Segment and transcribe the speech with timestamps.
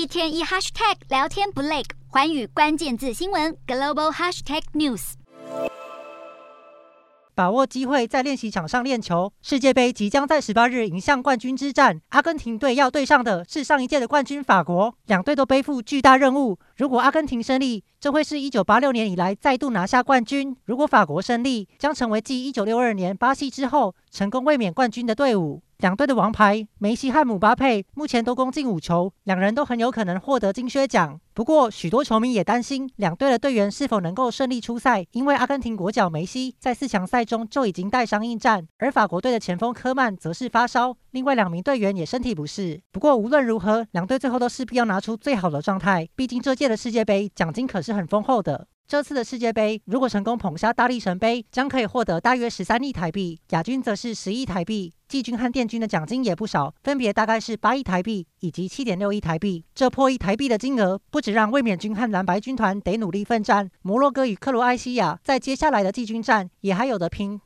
[0.00, 5.12] 一天一 hashtag 聊天不累，寰宇关键字新闻 global hashtag news。
[7.34, 9.30] 把握机会在练习场上练球。
[9.42, 16.58] 世界杯即将在十八日迎向冠军之战，阿根廷队要对上的是上一届的冠军法国，两队都背负巨大任务。
[16.78, 25.62] 如果阿根廷胜利，这会是一九八六年以来再度拿下冠军；如果法国胜利，将成为继一九六二年巴西之后成功卫冕冠军的队伍。
[25.80, 31.18] 两队的王牌梅西和姆巴佩目前都攻进五球，两人都很有可能获得金靴奖。
[31.32, 42.78] 不过，许多球迷也担心两队的队员是否能够顺利出赛，因为阿根廷国脚梅西在四强赛中就已经带伤应战，而法国队的前锋科曼则是发烧，另外两名队员也身体不适。
[42.92, 48.66] 不过，无论如何，两队最后都势必要拿出最好的状态，毕竟这届的世界杯奖金可是很丰厚的。
[48.86, 54.92] 这次的世界杯，如果成功捧下大力神杯，将可以获得大约十三亿台币；亚军则是十亿台币。
[55.10, 59.64] 季军和殿军的奖金也不少，分别大概是八亿台币以及七点六亿台币。
[59.74, 67.36] 这破亿台币的金额，不止让卫冕军和蓝白军团得努力奋战，摩洛哥与克罗埃西亚在接下来的季军战也还有得拼。